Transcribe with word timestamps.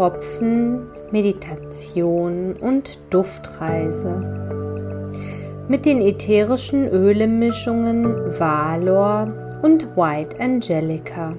Regentropfen, 0.00 0.86
Meditation 1.10 2.54
und 2.54 2.98
Duftreise 3.10 4.22
mit 5.68 5.84
den 5.84 6.00
ätherischen 6.00 6.88
Ölemischungen 6.88 8.06
Valor 8.38 9.28
und 9.62 9.94
White 9.96 10.40
Angelica. 10.40 11.32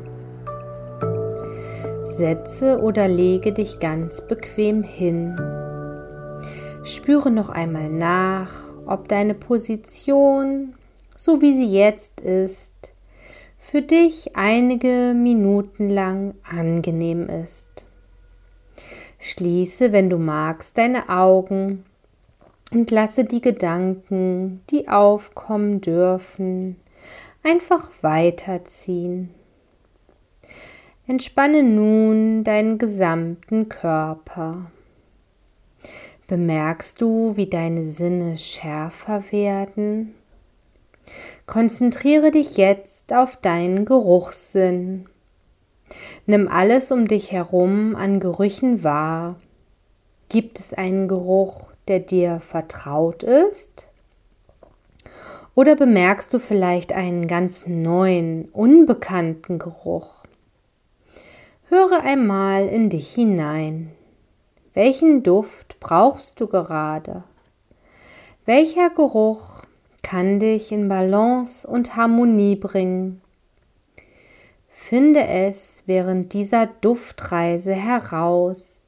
Setze 2.03 2.79
oder 2.79 3.07
lege 3.07 3.51
dich 3.51 3.79
ganz 3.79 4.21
bequem 4.27 4.83
hin. 4.83 5.35
Spüre 6.83 7.31
noch 7.31 7.49
einmal 7.49 7.89
nach, 7.89 8.51
ob 8.85 9.07
deine 9.07 9.33
Position, 9.33 10.75
so 11.17 11.41
wie 11.41 11.53
sie 11.53 11.75
jetzt 11.75 12.21
ist, 12.21 12.93
für 13.57 13.81
dich 13.81 14.35
einige 14.35 15.13
Minuten 15.15 15.89
lang 15.89 16.35
angenehm 16.43 17.27
ist. 17.27 17.90
Schließe, 19.21 19.91
wenn 19.91 20.09
du 20.09 20.17
magst, 20.17 20.79
deine 20.79 21.07
Augen 21.07 21.85
und 22.71 22.89
lasse 22.89 23.23
die 23.23 23.39
Gedanken, 23.39 24.61
die 24.71 24.89
aufkommen 24.89 25.79
dürfen, 25.79 26.75
einfach 27.43 27.91
weiterziehen. 28.01 29.29
Entspanne 31.05 31.61
nun 31.61 32.43
deinen 32.43 32.79
gesamten 32.79 33.69
Körper. 33.69 34.71
Bemerkst 36.25 36.99
du, 36.99 37.37
wie 37.37 37.47
deine 37.47 37.83
Sinne 37.83 38.39
schärfer 38.39 39.31
werden? 39.31 40.15
Konzentriere 41.45 42.31
dich 42.31 42.57
jetzt 42.57 43.13
auf 43.13 43.37
deinen 43.37 43.85
Geruchssinn. 43.85 45.05
Nimm 46.25 46.47
alles 46.47 46.91
um 46.91 47.07
dich 47.07 47.31
herum 47.31 47.95
an 47.95 48.19
Gerüchen 48.19 48.83
wahr. 48.83 49.35
Gibt 50.29 50.59
es 50.59 50.73
einen 50.73 51.07
Geruch, 51.07 51.67
der 51.87 51.99
dir 51.99 52.39
vertraut 52.39 53.23
ist? 53.23 53.87
Oder 55.55 55.75
bemerkst 55.75 56.33
du 56.33 56.39
vielleicht 56.39 56.93
einen 56.93 57.27
ganz 57.27 57.67
neuen, 57.67 58.45
unbekannten 58.53 59.59
Geruch? 59.59 60.23
Höre 61.67 62.03
einmal 62.03 62.67
in 62.67 62.89
dich 62.89 63.13
hinein. 63.13 63.91
Welchen 64.73 65.23
Duft 65.23 65.79
brauchst 65.79 66.39
du 66.39 66.47
gerade? 66.47 67.23
Welcher 68.45 68.89
Geruch 68.89 69.61
kann 70.01 70.39
dich 70.39 70.71
in 70.71 70.87
Balance 70.87 71.67
und 71.67 71.95
Harmonie 71.95 72.55
bringen. 72.55 73.20
Finde 74.91 75.25
es 75.25 75.83
während 75.85 76.33
dieser 76.33 76.67
Duftreise 76.67 77.71
heraus, 77.73 78.83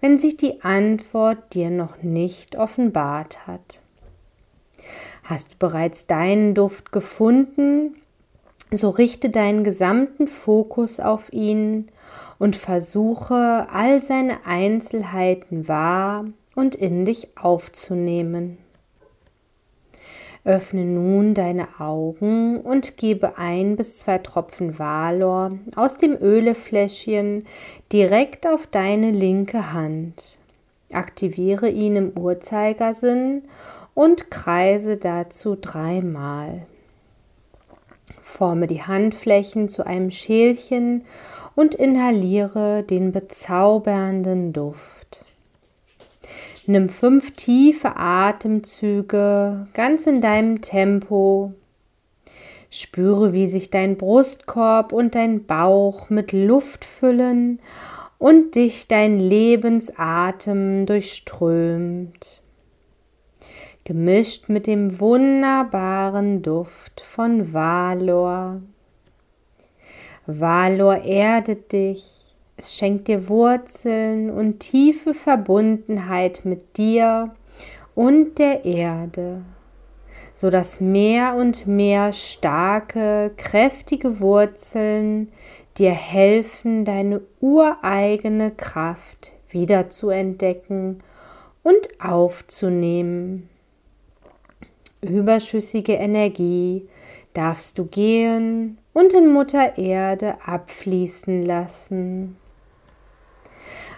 wenn 0.00 0.18
sich 0.18 0.36
die 0.36 0.64
Antwort 0.64 1.54
dir 1.54 1.70
noch 1.70 2.02
nicht 2.02 2.56
offenbart 2.56 3.46
hat. 3.46 3.80
Hast 5.22 5.52
du 5.52 5.56
bereits 5.60 6.08
deinen 6.08 6.56
Duft 6.56 6.90
gefunden, 6.90 7.94
so 8.72 8.90
richte 8.90 9.30
deinen 9.30 9.62
gesamten 9.62 10.26
Fokus 10.26 10.98
auf 10.98 11.32
ihn 11.32 11.92
und 12.40 12.56
versuche 12.56 13.68
all 13.72 14.00
seine 14.00 14.44
Einzelheiten 14.46 15.68
wahr 15.68 16.24
und 16.56 16.74
in 16.74 17.04
dich 17.04 17.28
aufzunehmen. 17.36 18.58
Öffne 20.44 20.84
nun 20.84 21.34
deine 21.34 21.68
Augen 21.80 22.60
und 22.60 22.96
gebe 22.96 23.36
ein 23.36 23.76
bis 23.76 23.98
zwei 23.98 24.18
Tropfen 24.18 24.78
Valor 24.78 25.50
aus 25.76 25.98
dem 25.98 26.16
Ölefläschchen 26.16 27.44
direkt 27.92 28.46
auf 28.46 28.66
deine 28.66 29.10
linke 29.10 29.74
Hand. 29.74 30.38
Aktiviere 30.92 31.68
ihn 31.68 31.96
im 31.96 32.18
Uhrzeigersinn 32.18 33.42
und 33.94 34.30
kreise 34.30 34.96
dazu 34.96 35.56
dreimal. 35.60 36.66
Forme 38.22 38.66
die 38.66 38.82
Handflächen 38.82 39.68
zu 39.68 39.84
einem 39.84 40.10
Schälchen 40.10 41.04
und 41.54 41.74
inhaliere 41.74 42.82
den 42.82 43.12
bezaubernden 43.12 44.52
Duft. 44.52 44.99
Nimm 46.66 46.88
fünf 46.88 47.32
tiefe 47.32 47.96
Atemzüge 47.96 49.66
ganz 49.72 50.06
in 50.06 50.20
deinem 50.20 50.60
Tempo. 50.60 51.54
Spüre, 52.70 53.32
wie 53.32 53.46
sich 53.46 53.70
dein 53.70 53.96
Brustkorb 53.96 54.92
und 54.92 55.14
dein 55.14 55.46
Bauch 55.46 56.10
mit 56.10 56.32
Luft 56.32 56.84
füllen 56.84 57.60
und 58.18 58.54
dich 58.54 58.86
dein 58.86 59.18
Lebensatem 59.18 60.86
durchströmt. 60.86 62.42
Gemischt 63.84 64.48
mit 64.48 64.66
dem 64.66 65.00
wunderbaren 65.00 66.42
Duft 66.42 67.00
von 67.00 67.52
Valor. 67.54 68.60
Valor 70.26 70.98
erdet 70.98 71.72
dich 71.72 72.19
es 72.60 72.76
schenkt 72.76 73.08
dir 73.08 73.28
Wurzeln 73.30 74.30
und 74.30 74.60
tiefe 74.60 75.14
Verbundenheit 75.14 76.42
mit 76.44 76.76
dir 76.76 77.30
und 77.94 78.38
der 78.38 78.66
Erde, 78.66 79.42
so 80.34 80.50
dass 80.50 80.78
mehr 80.78 81.36
und 81.36 81.66
mehr 81.66 82.12
starke, 82.12 83.32
kräftige 83.38 84.20
Wurzeln 84.20 85.32
dir 85.78 85.92
helfen, 85.92 86.84
deine 86.84 87.22
ureigene 87.40 88.50
Kraft 88.50 89.32
wieder 89.48 89.88
zu 89.88 90.10
entdecken 90.10 91.02
und 91.62 91.88
aufzunehmen. 91.98 93.48
Überschüssige 95.00 95.94
Energie 95.94 96.86
darfst 97.32 97.78
du 97.78 97.86
gehen 97.86 98.76
und 98.92 99.14
in 99.14 99.32
Mutter 99.32 99.78
Erde 99.78 100.36
abfließen 100.44 101.46
lassen. 101.46 102.36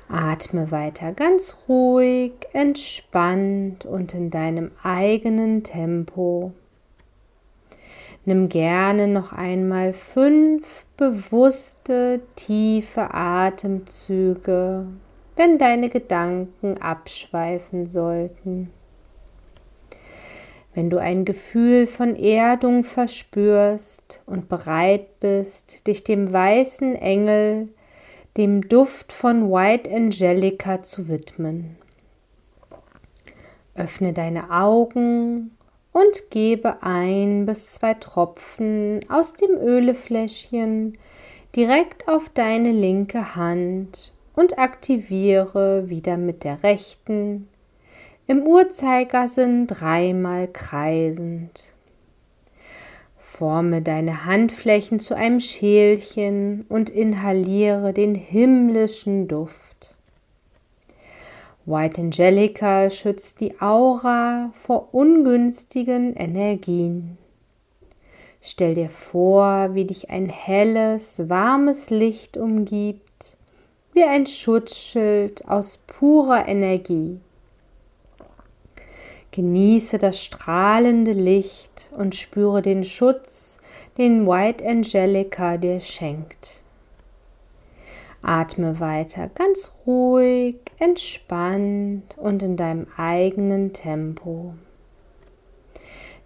Atme 0.08 0.70
weiter 0.70 1.12
ganz 1.12 1.56
ruhig, 1.68 2.32
entspannt 2.52 3.86
und 3.86 4.14
in 4.14 4.30
deinem 4.30 4.70
eigenen 4.82 5.62
Tempo. 5.62 6.52
Nimm 8.24 8.48
gerne 8.48 9.08
noch 9.08 9.32
einmal 9.32 9.92
fünf 9.92 10.86
bewusste, 10.96 12.20
tiefe 12.36 13.12
Atemzüge, 13.12 14.86
wenn 15.34 15.58
deine 15.58 15.88
Gedanken 15.88 16.78
abschweifen 16.78 17.86
sollten. 17.86 18.70
Wenn 20.74 20.88
du 20.88 20.98
ein 20.98 21.24
Gefühl 21.24 21.86
von 21.86 22.16
Erdung 22.16 22.84
verspürst 22.84 24.22
und 24.24 24.48
bereit 24.48 25.20
bist, 25.20 25.86
dich 25.86 26.04
dem 26.04 26.32
weißen 26.32 26.94
Engel 26.94 27.68
dem 28.36 28.68
Duft 28.68 29.12
von 29.12 29.50
White 29.50 29.90
Angelica 29.94 30.82
zu 30.82 31.08
widmen. 31.08 31.76
Öffne 33.74 34.12
deine 34.12 34.50
Augen 34.50 35.56
und 35.92 36.30
gebe 36.30 36.82
ein 36.82 37.46
bis 37.46 37.72
zwei 37.72 37.94
Tropfen 37.94 39.00
aus 39.08 39.34
dem 39.34 39.56
Ölefläschchen 39.56 40.96
direkt 41.54 42.08
auf 42.08 42.30
deine 42.30 42.72
linke 42.72 43.36
Hand 43.36 44.12
und 44.34 44.58
aktiviere 44.58 45.90
wieder 45.90 46.16
mit 46.16 46.44
der 46.44 46.62
rechten 46.62 47.48
im 48.26 48.46
Uhrzeigersinn 48.46 49.66
dreimal 49.66 50.48
kreisend. 50.48 51.74
Forme 53.32 53.80
deine 53.80 54.26
Handflächen 54.26 54.98
zu 54.98 55.16
einem 55.16 55.40
Schälchen 55.40 56.66
und 56.68 56.90
inhaliere 56.90 57.94
den 57.94 58.14
himmlischen 58.14 59.26
Duft. 59.26 59.96
White 61.64 62.02
Angelica 62.02 62.90
schützt 62.90 63.40
die 63.40 63.58
Aura 63.58 64.50
vor 64.52 64.90
ungünstigen 64.92 66.14
Energien. 66.14 67.16
Stell 68.42 68.74
dir 68.74 68.90
vor, 68.90 69.74
wie 69.74 69.86
dich 69.86 70.10
ein 70.10 70.28
helles, 70.28 71.30
warmes 71.30 71.88
Licht 71.88 72.36
umgibt, 72.36 73.38
wie 73.94 74.04
ein 74.04 74.26
Schutzschild 74.26 75.48
aus 75.48 75.78
purer 75.86 76.46
Energie. 76.46 77.18
Genieße 79.32 79.98
das 79.98 80.22
strahlende 80.22 81.12
Licht 81.12 81.90
und 81.96 82.14
spüre 82.14 82.62
den 82.62 82.84
Schutz, 82.84 83.58
den 83.98 84.26
White 84.26 84.64
Angelica 84.64 85.56
dir 85.56 85.80
schenkt. 85.80 86.62
Atme 88.22 88.78
weiter 88.78 89.28
ganz 89.34 89.72
ruhig, 89.84 90.56
entspannt 90.78 92.16
und 92.16 92.44
in 92.44 92.56
deinem 92.56 92.86
eigenen 92.96 93.72
Tempo. 93.72 94.54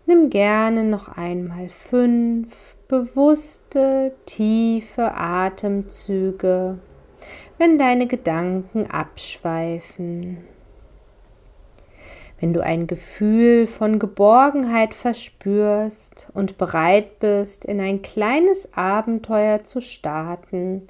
Nimm 0.05 0.29
gerne 0.29 0.85
noch 0.85 1.08
einmal 1.08 1.70
fünf 1.70 2.76
bewusste, 2.87 4.12
tiefe 4.26 5.14
Atemzüge 5.14 6.79
wenn 7.58 7.79
deine 7.79 8.06
Gedanken 8.06 8.87
abschweifen. 8.87 10.38
Wenn 12.38 12.53
du 12.53 12.62
ein 12.62 12.87
Gefühl 12.87 13.67
von 13.67 13.99
Geborgenheit 13.99 14.93
verspürst 14.93 16.29
und 16.35 16.59
bereit 16.59 17.19
bist, 17.19 17.65
in 17.65 17.81
ein 17.81 18.03
kleines 18.03 18.75
Abenteuer 18.75 19.65
zu 19.65 19.81
starten, 19.81 20.87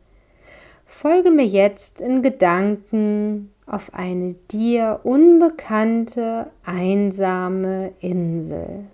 folge 0.84 1.30
mir 1.30 1.46
jetzt 1.46 2.00
in 2.00 2.22
Gedanken 2.22 3.52
auf 3.64 3.94
eine 3.94 4.34
dir 4.50 5.00
unbekannte, 5.04 6.48
einsame 6.64 7.92
Insel. 8.00 8.86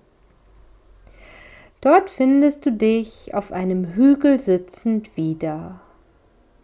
Dort 1.80 2.10
findest 2.10 2.66
du 2.66 2.72
dich 2.72 3.34
auf 3.34 3.50
einem 3.50 3.94
Hügel 3.94 4.38
sitzend 4.38 5.16
wieder. 5.16 5.80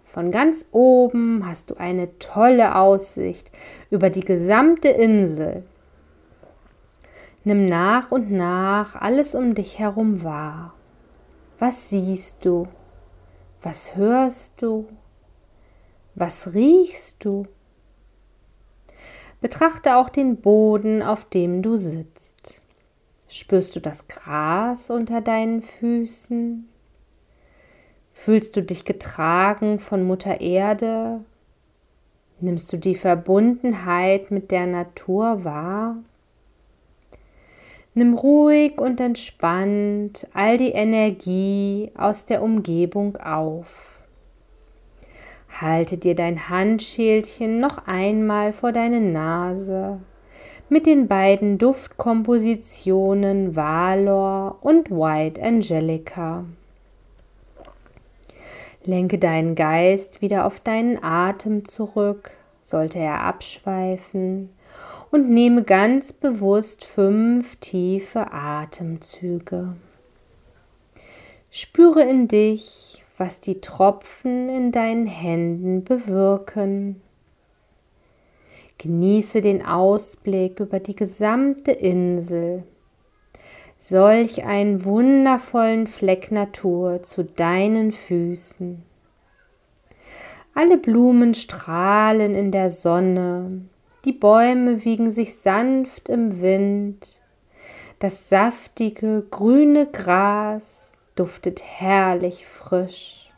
Von 0.04 0.30
ganz 0.30 0.66
oben 0.70 1.44
hast 1.46 1.70
du 1.70 1.74
eine 1.74 2.18
tolle 2.18 2.76
Aussicht 2.76 3.50
über 3.90 4.10
die 4.10 4.20
gesamte 4.20 4.88
Insel. 4.88 5.64
Nimm 7.44 7.64
nach 7.64 8.10
und 8.10 8.30
nach 8.30 8.96
alles 8.96 9.34
um 9.34 9.54
dich 9.54 9.78
herum 9.78 10.22
wahr. 10.22 10.74
Was 11.58 11.90
siehst 11.90 12.44
du? 12.44 12.68
Was 13.62 13.96
hörst 13.96 14.60
du? 14.62 14.88
Was 16.14 16.54
riechst 16.54 17.24
du? 17.24 17.46
Betrachte 19.40 19.96
auch 19.96 20.08
den 20.08 20.36
Boden, 20.36 21.02
auf 21.02 21.24
dem 21.24 21.62
du 21.62 21.76
sitzt. 21.76 22.60
Spürst 23.28 23.76
du 23.76 23.80
das 23.80 24.08
Gras 24.08 24.90
unter 24.90 25.20
deinen 25.20 25.62
Füßen? 25.62 26.68
Fühlst 28.12 28.56
du 28.56 28.62
dich 28.62 28.84
getragen 28.84 29.78
von 29.78 30.02
Mutter 30.02 30.40
Erde? 30.40 31.24
Nimmst 32.40 32.72
du 32.72 32.78
die 32.78 32.96
Verbundenheit 32.96 34.30
mit 34.30 34.50
der 34.50 34.66
Natur 34.66 35.44
wahr? 35.44 35.96
Nimm 37.98 38.14
ruhig 38.14 38.80
und 38.80 39.00
entspannt 39.00 40.28
all 40.32 40.56
die 40.56 40.70
Energie 40.70 41.90
aus 41.96 42.26
der 42.26 42.44
Umgebung 42.44 43.16
auf. 43.16 44.04
Halte 45.60 45.98
dir 45.98 46.14
dein 46.14 46.48
Handschälchen 46.48 47.58
noch 47.58 47.88
einmal 47.88 48.52
vor 48.52 48.70
deine 48.70 49.00
Nase 49.00 49.98
mit 50.68 50.86
den 50.86 51.08
beiden 51.08 51.58
Duftkompositionen 51.58 53.56
Valor 53.56 54.58
und 54.60 54.92
White 54.92 55.42
Angelica. 55.42 56.44
Lenke 58.84 59.18
deinen 59.18 59.56
Geist 59.56 60.22
wieder 60.22 60.46
auf 60.46 60.60
deinen 60.60 61.02
Atem 61.02 61.64
zurück, 61.64 62.30
sollte 62.62 63.00
er 63.00 63.24
abschweifen, 63.24 64.50
und 65.10 65.30
nehme 65.30 65.62
ganz 65.62 66.12
bewusst 66.12 66.84
fünf 66.84 67.56
tiefe 67.56 68.32
Atemzüge. 68.32 69.76
Spüre 71.50 72.02
in 72.02 72.28
dich, 72.28 73.02
was 73.16 73.40
die 73.40 73.60
Tropfen 73.60 74.48
in 74.48 74.70
deinen 74.70 75.06
Händen 75.06 75.82
bewirken. 75.82 77.00
Genieße 78.76 79.40
den 79.40 79.64
Ausblick 79.64 80.60
über 80.60 80.78
die 80.78 80.94
gesamte 80.94 81.72
Insel. 81.72 82.62
Solch 83.76 84.44
einen 84.44 84.84
wundervollen 84.84 85.86
Fleck 85.86 86.30
Natur 86.30 87.02
zu 87.02 87.24
deinen 87.24 87.92
Füßen. 87.92 88.82
Alle 90.54 90.78
Blumen 90.78 91.34
strahlen 91.34 92.34
in 92.34 92.50
der 92.50 92.70
Sonne, 92.70 93.62
die 94.04 94.12
Bäume 94.12 94.84
wiegen 94.84 95.10
sich 95.10 95.36
sanft 95.36 96.08
im 96.08 96.40
Wind, 96.40 97.20
das 97.98 98.28
saftige 98.28 99.26
grüne 99.30 99.86
Gras 99.86 100.92
duftet 101.16 101.62
herrlich 101.64 102.46
frisch. 102.46 103.32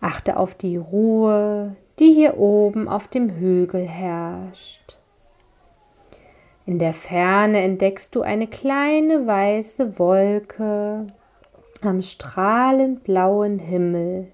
Achte 0.00 0.36
auf 0.36 0.54
die 0.54 0.76
Ruhe, 0.76 1.76
die 1.98 2.12
hier 2.12 2.36
oben 2.36 2.88
auf 2.88 3.08
dem 3.08 3.30
Hügel 3.30 3.86
herrscht. 3.86 4.98
In 6.66 6.78
der 6.78 6.92
Ferne 6.92 7.62
entdeckst 7.62 8.14
du 8.14 8.22
eine 8.22 8.46
kleine 8.46 9.26
weiße 9.26 9.98
Wolke 9.98 11.06
am 11.82 12.02
strahlend 12.02 13.04
blauen 13.04 13.58
Himmel, 13.58 14.30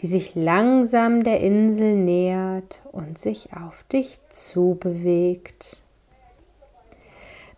die 0.00 0.06
sich 0.06 0.34
langsam 0.34 1.22
der 1.22 1.40
Insel 1.40 1.96
nähert 1.96 2.82
und 2.92 3.18
sich 3.18 3.50
auf 3.52 3.84
dich 3.84 4.18
zubewegt. 4.28 5.82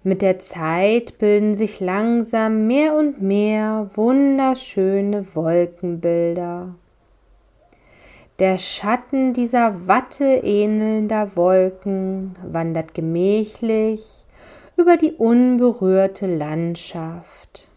Mit 0.03 0.23
der 0.23 0.39
Zeit 0.39 1.19
bilden 1.19 1.55
sich 1.55 1.81
langsam 1.81 2.67
mehr 2.69 2.95
und 2.95 3.21
mehr 3.21 3.91
wunderschöne 3.95 5.27
Wolkenbilder. 5.35 6.77
Der 8.39 8.59
Schatten 8.59 9.33
dieser 9.33 9.89
Watte 9.89 10.25
ähnelnder 10.25 11.35
Wolken 11.37 12.35
wandert 12.47 12.93
gemächlich 12.95 14.27
über 14.77 14.97
die 14.97 15.13
unberührte 15.13 16.27
Landschaft. 16.27 17.71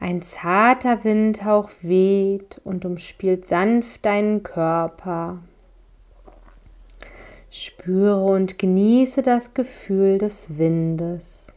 Ein 0.00 0.22
zarter 0.22 1.02
Windhauch 1.02 1.70
weht 1.82 2.60
und 2.64 2.84
umspielt 2.84 3.46
sanft 3.46 4.04
deinen 4.04 4.42
Körper. 4.42 5.38
Spüre 7.50 8.24
und 8.24 8.58
genieße 8.58 9.22
das 9.22 9.54
Gefühl 9.54 10.18
des 10.18 10.56
Windes. 10.58 11.52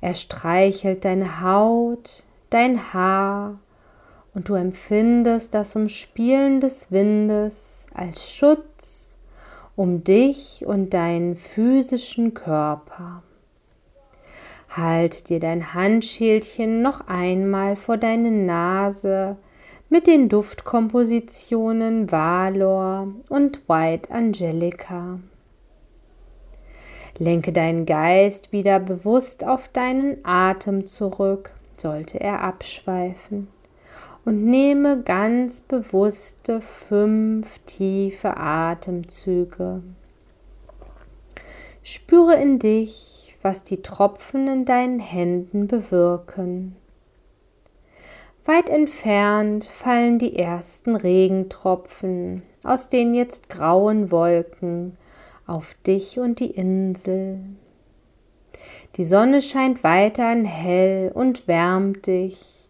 Er 0.00 0.14
streichelt 0.14 1.04
deine 1.04 1.42
Haut, 1.42 2.24
dein 2.50 2.92
Haar 2.92 3.58
und 4.34 4.48
du 4.48 4.54
empfindest 4.54 5.52
das 5.52 5.76
Umspielen 5.76 6.60
des 6.60 6.90
Windes 6.90 7.86
als 7.92 8.32
Schutz 8.32 9.14
um 9.76 10.04
dich 10.04 10.64
und 10.66 10.90
deinen 10.90 11.36
physischen 11.36 12.34
Körper. 12.34 13.22
Halt 14.74 15.28
dir 15.28 15.38
dein 15.38 15.74
Handschälchen 15.74 16.80
noch 16.80 17.06
einmal 17.06 17.76
vor 17.76 17.98
deine 17.98 18.30
Nase, 18.30 19.36
mit 19.90 20.06
den 20.06 20.30
Duftkompositionen 20.30 22.10
Valor 22.10 23.08
und 23.28 23.68
White 23.68 24.10
Angelica. 24.10 25.20
Lenke 27.18 27.52
deinen 27.52 27.84
Geist 27.84 28.52
wieder 28.52 28.80
bewusst 28.80 29.44
auf 29.46 29.68
deinen 29.68 30.24
Atem 30.24 30.86
zurück, 30.86 31.54
sollte 31.76 32.18
er 32.20 32.40
abschweifen, 32.40 33.48
und 34.24 34.42
nehme 34.46 35.02
ganz 35.02 35.60
bewusste 35.60 36.62
fünf 36.62 37.58
tiefe 37.66 38.38
Atemzüge. 38.38 39.82
Spüre 41.82 42.36
in 42.36 42.58
dich, 42.58 43.21
was 43.42 43.62
die 43.62 43.82
Tropfen 43.82 44.48
in 44.48 44.64
deinen 44.64 44.98
Händen 44.98 45.66
bewirken. 45.66 46.76
Weit 48.44 48.70
entfernt 48.70 49.64
fallen 49.64 50.18
die 50.18 50.36
ersten 50.36 50.96
Regentropfen 50.96 52.42
aus 52.64 52.88
den 52.88 53.14
jetzt 53.14 53.48
grauen 53.48 54.10
Wolken 54.10 54.96
auf 55.46 55.74
dich 55.86 56.18
und 56.18 56.40
die 56.40 56.50
Insel. 56.50 57.40
Die 58.96 59.04
Sonne 59.04 59.42
scheint 59.42 59.84
weiterhin 59.84 60.44
hell 60.44 61.12
und 61.14 61.48
wärmt 61.48 62.06
dich. 62.06 62.68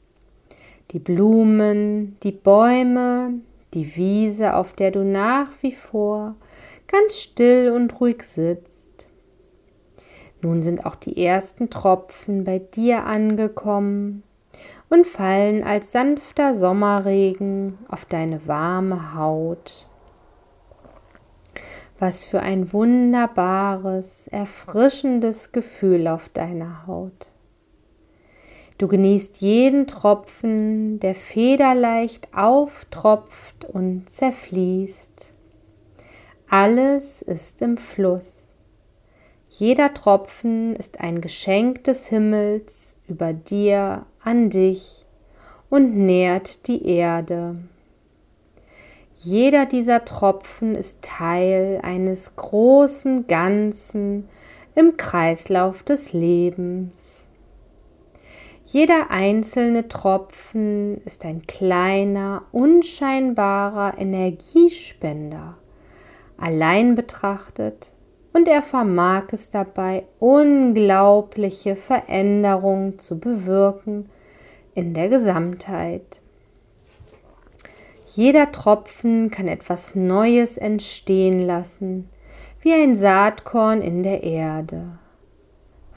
Die 0.91 0.99
Blumen, 0.99 2.17
die 2.23 2.33
Bäume, 2.33 3.41
die 3.75 3.97
Wiese, 3.97 4.55
auf 4.55 4.75
der 4.75 4.91
du 4.91 5.05
nach 5.05 5.51
wie 5.63 5.73
vor 5.73 6.37
ganz 6.87 7.19
still 7.19 7.73
und 7.75 8.01
ruhig 8.01 8.23
sitzt. 8.23 8.72
Nun 10.43 10.61
sind 10.61 10.85
auch 10.85 10.97
die 10.97 11.25
ersten 11.25 11.71
Tropfen 11.71 12.43
bei 12.43 12.59
dir 12.59 13.07
angekommen 13.07 14.25
und 14.91 15.07
fallen 15.07 15.63
als 15.63 15.93
sanfter 15.93 16.53
Sommerregen 16.53 17.79
auf 17.89 18.05
deine 18.05 18.47
warme 18.49 19.15
Haut. 19.15 19.87
Was 22.01 22.25
für 22.25 22.41
ein 22.41 22.73
wunderbares, 22.73 24.27
erfrischendes 24.27 25.53
Gefühl 25.53 26.09
auf 26.09 26.29
deiner 26.29 26.89
Haut. 26.89 27.31
Du 28.79 28.89
genießt 28.89 29.41
jeden 29.43 29.87
Tropfen, 29.87 30.99
der 30.99 31.15
federleicht 31.15 32.35
auftropft 32.35 33.65
und 33.65 34.11
zerfließt. 34.11 35.35
Alles 36.51 37.23
ist 37.23 37.63
im 37.63 37.77
Fluss. 37.77 38.49
Jeder 39.59 39.93
Tropfen 39.93 40.75
ist 40.77 41.01
ein 41.01 41.21
Geschenk 41.21 41.85
des 41.85 42.07
Himmels 42.07 42.97
über 43.07 43.35
dir 43.35 44.07
an 44.25 44.49
dich 44.49 45.05
und 45.69 45.95
nährt 45.95 46.69
die 46.69 46.87
Erde. 46.87 47.57
Jeder 49.15 49.67
dieser 49.67 50.07
Tropfen 50.07 50.75
ist 50.75 51.03
Teil 51.03 51.81
eines 51.83 52.35
großen 52.35 53.27
Ganzen 53.27 54.27
im 54.75 54.97
Kreislauf 54.97 55.83
des 55.83 56.15
Lebens. 56.15 57.29
Jeder 58.65 59.11
einzelne 59.11 59.87
Tropfen 59.87 61.03
ist 61.05 61.27
ein 61.27 61.43
kleiner, 61.43 62.47
unscheinbarer 62.53 63.99
Energiespender, 63.99 65.59
allein 66.39 66.95
betrachtet, 66.95 67.93
und 68.33 68.49
er 68.49 68.63
vermag 68.63 69.25
es 69.33 69.51
dabei, 69.51 70.05
unglaubliche 70.19 71.77
Veränderungen 71.77 72.99
zu 72.99 73.19
bewirken 73.19 74.09
in 74.75 74.95
der 74.95 75.09
Gesamtheit. 75.09 76.21
Jeder 78.07 78.53
Tropfen 78.53 79.31
kann 79.31 79.49
etwas 79.49 79.95
Neues 79.95 80.59
entstehen 80.59 81.41
lassen, 81.41 82.09
wie 82.61 82.73
ein 82.73 82.95
Saatkorn 82.95 83.81
in 83.81 84.03
der 84.03 84.23
Erde. 84.23 84.99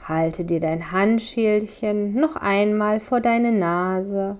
Halte 0.02 0.44
dir 0.44 0.60
dein 0.60 0.92
Handschälchen 0.92 2.14
noch 2.14 2.36
einmal 2.36 3.00
vor 3.00 3.20
deine 3.20 3.52
Nase 3.52 4.38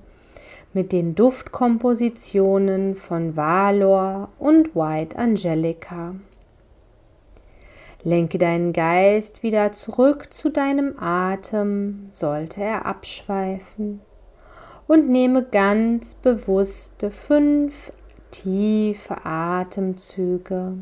mit 0.72 0.92
den 0.92 1.14
Duftkompositionen 1.14 2.96
von 2.96 3.36
Valor 3.36 4.28
und 4.38 4.74
White 4.76 5.18
Angelica. 5.18 6.14
Lenke 8.02 8.38
deinen 8.38 8.72
Geist 8.72 9.42
wieder 9.42 9.72
zurück 9.72 10.32
zu 10.32 10.50
deinem 10.50 10.94
Atem, 10.98 12.06
sollte 12.10 12.62
er 12.62 12.86
abschweifen, 12.86 14.00
und 14.86 15.08
nehme 15.08 15.44
ganz 15.44 16.14
bewusste 16.14 17.10
fünf 17.10 17.92
tiefe 18.30 19.24
Atemzüge. 19.24 20.74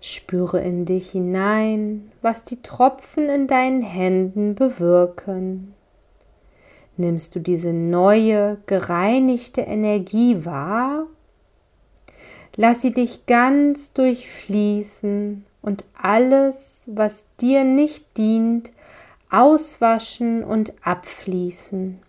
Spüre 0.00 0.60
in 0.60 0.84
dich 0.84 1.10
hinein, 1.10 2.12
was 2.22 2.44
die 2.44 2.62
Tropfen 2.62 3.28
in 3.28 3.46
deinen 3.48 3.82
Händen 3.82 4.54
bewirken. 4.54 5.74
Nimmst 6.96 7.34
du 7.34 7.40
diese 7.40 7.72
neue, 7.72 8.58
gereinigte 8.66 9.62
Energie 9.62 10.44
wahr? 10.44 11.06
Lass 12.60 12.82
sie 12.82 12.92
dich 12.92 13.26
ganz 13.26 13.92
durchfließen 13.92 15.44
und 15.62 15.84
alles, 15.96 16.82
was 16.86 17.24
dir 17.40 17.62
nicht 17.62 18.16
dient, 18.16 18.72
auswaschen 19.30 20.42
und 20.42 20.72
abfließen. 20.82 22.00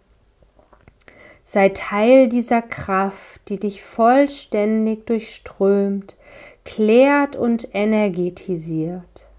Sei 1.43 1.69
Teil 1.69 2.29
dieser 2.29 2.63
Kraft, 2.63 3.47
die 3.49 3.59
dich 3.59 3.83
vollständig 3.83 5.05
durchströmt, 5.05 6.17
klärt 6.65 7.35
und 7.35 7.75
energetisiert. 7.75 9.29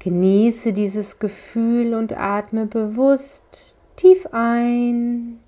Genieße 0.00 0.74
dieses 0.74 1.20
Gefühl 1.20 1.94
und 1.94 2.12
atme 2.18 2.66
bewusst 2.66 3.78
tief 3.96 4.28
ein 4.30 5.40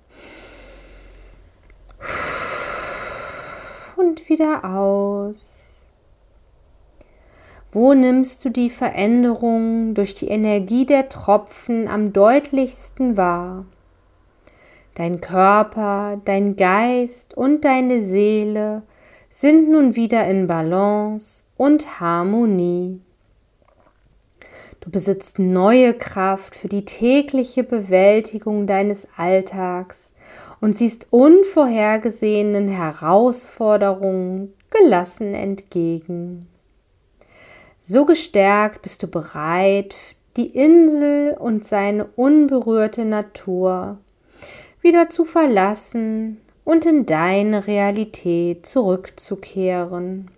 und 4.09 4.27
wieder 4.27 4.65
aus. 4.65 5.85
Wo 7.71 7.93
nimmst 7.93 8.43
du 8.43 8.49
die 8.49 8.71
Veränderung 8.71 9.93
durch 9.93 10.15
die 10.15 10.29
Energie 10.29 10.87
der 10.87 11.09
Tropfen 11.09 11.87
am 11.87 12.11
deutlichsten 12.11 13.17
wahr? 13.17 13.65
Dein 14.95 15.21
Körper, 15.21 16.19
dein 16.25 16.55
Geist 16.55 17.37
und 17.37 17.63
deine 17.63 18.01
Seele 18.01 18.81
sind 19.29 19.69
nun 19.69 19.95
wieder 19.95 20.25
in 20.25 20.47
Balance 20.47 21.43
und 21.55 21.99
Harmonie. 21.99 22.99
Du 24.79 24.89
besitzt 24.89 25.37
neue 25.37 25.93
Kraft 25.93 26.55
für 26.55 26.67
die 26.67 26.85
tägliche 26.85 27.63
Bewältigung 27.63 28.65
deines 28.65 29.07
Alltags 29.17 30.08
und 30.61 30.75
siehst 30.75 31.07
unvorhergesehenen 31.11 32.67
Herausforderungen 32.67 34.53
gelassen 34.69 35.33
entgegen. 35.33 36.47
So 37.81 38.05
gestärkt 38.05 38.81
bist 38.81 39.01
du 39.03 39.07
bereit, 39.07 39.95
die 40.37 40.47
Insel 40.47 41.35
und 41.37 41.65
seine 41.65 42.05
unberührte 42.15 43.05
Natur 43.05 43.97
wieder 44.81 45.09
zu 45.09 45.25
verlassen 45.25 46.37
und 46.63 46.85
in 46.85 47.05
deine 47.05 47.67
Realität 47.67 48.65
zurückzukehren. 48.65 50.29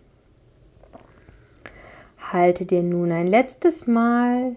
Halte 2.32 2.66
dir 2.66 2.84
nun 2.84 3.12
ein 3.12 3.28
letztes 3.28 3.88
Mal 3.88 4.56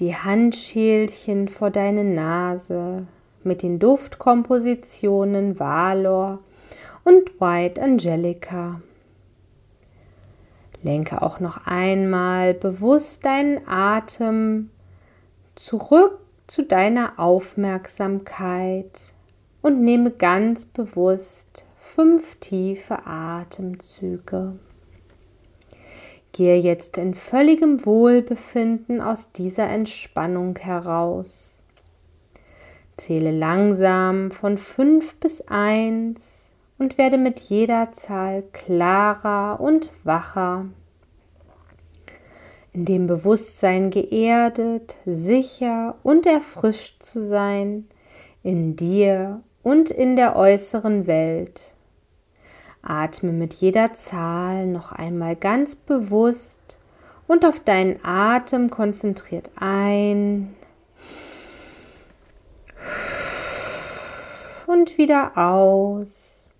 die 0.00 0.14
Handschälchen 0.14 1.48
vor 1.48 1.70
deine 1.70 2.04
Nase 2.04 3.06
mit 3.48 3.62
den 3.62 3.80
Duftkompositionen 3.80 5.58
Valor 5.58 6.38
und 7.04 7.40
White 7.40 7.82
Angelica. 7.82 8.80
Lenke 10.82 11.22
auch 11.22 11.40
noch 11.40 11.66
einmal 11.66 12.54
bewusst 12.54 13.24
deinen 13.24 13.66
Atem 13.66 14.70
zurück 15.56 16.18
zu 16.46 16.62
deiner 16.62 17.18
Aufmerksamkeit 17.18 19.14
und 19.60 19.82
nehme 19.82 20.12
ganz 20.12 20.66
bewusst 20.66 21.66
fünf 21.76 22.36
tiefe 22.36 23.06
Atemzüge. 23.06 24.58
Gehe 26.32 26.58
jetzt 26.58 26.98
in 26.98 27.14
völligem 27.14 27.84
Wohlbefinden 27.84 29.00
aus 29.00 29.32
dieser 29.32 29.68
Entspannung 29.68 30.56
heraus. 30.56 31.58
Zähle 32.98 33.30
langsam 33.30 34.30
von 34.30 34.58
fünf 34.58 35.16
bis 35.16 35.40
eins 35.48 36.52
und 36.78 36.98
werde 36.98 37.18
mit 37.18 37.40
jeder 37.40 37.90
Zahl 37.92 38.44
klarer 38.52 39.60
und 39.60 39.90
wacher 40.04 40.66
in 42.72 42.84
dem 42.84 43.06
Bewusstsein 43.08 43.90
geerdet, 43.90 44.98
sicher 45.04 45.96
und 46.04 46.26
erfrischt 46.26 47.02
zu 47.02 47.20
sein, 47.20 47.88
in 48.44 48.76
dir 48.76 49.40
und 49.62 49.90
in 49.90 50.14
der 50.14 50.36
äußeren 50.36 51.08
Welt. 51.08 51.74
Atme 52.82 53.32
mit 53.32 53.54
jeder 53.54 53.94
Zahl 53.94 54.66
noch 54.66 54.92
einmal 54.92 55.34
ganz 55.34 55.74
bewusst 55.74 56.78
und 57.26 57.44
auf 57.44 57.58
deinen 57.58 57.98
Atem 58.04 58.70
konzentriert 58.70 59.50
ein 59.56 60.54
und 64.68 64.98
wieder 64.98 65.36
aus. 65.36 66.52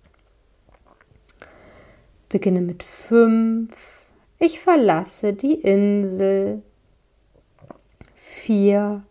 Beginne 2.27 2.61
mit 2.61 2.83
fünf 2.83 3.99
ich 4.41 4.61
verlasse 4.61 5.33
die 5.33 5.55
Insel. 5.55 6.61
4. 8.15 9.03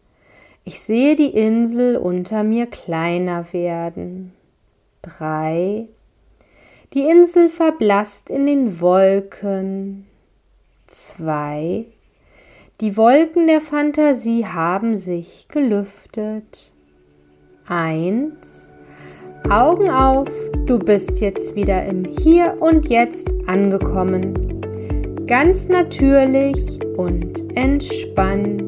Ich 0.64 0.80
sehe 0.80 1.16
die 1.16 1.34
Insel 1.34 1.98
unter 1.98 2.42
mir 2.42 2.66
kleiner 2.66 3.52
werden. 3.52 4.32
3. 5.02 5.86
Die 6.94 7.02
Insel 7.02 7.50
verblasst 7.50 8.30
in 8.30 8.46
den 8.46 8.80
Wolken. 8.80 10.06
2. 10.86 11.84
Die 12.80 12.96
Wolken 12.96 13.48
der 13.48 13.60
Fantasie 13.60 14.46
haben 14.46 14.96
sich 14.96 15.46
gelüftet. 15.48 16.72
1. 17.66 18.67
Augen 19.50 19.90
auf, 19.90 20.28
du 20.66 20.78
bist 20.78 21.20
jetzt 21.20 21.54
wieder 21.54 21.84
im 21.86 22.04
Hier 22.04 22.56
und 22.60 22.88
Jetzt 22.88 23.34
angekommen 23.46 24.48
ganz 25.28 25.68
natürlich 25.68 26.80
und 26.96 27.54
entspannt. 27.54 28.67